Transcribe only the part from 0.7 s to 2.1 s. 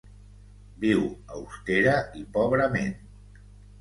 Viu austera